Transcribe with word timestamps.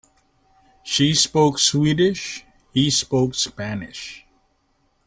She 0.81 1.13
spoke 1.13 1.59
Swedish, 1.59 2.43
he 2.73 2.89
spoke 2.89 3.35
Spanish. 3.35 4.25